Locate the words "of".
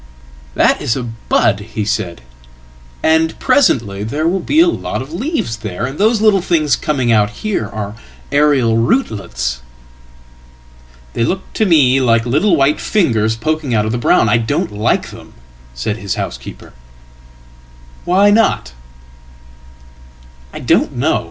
4.99-5.13, 13.85-13.91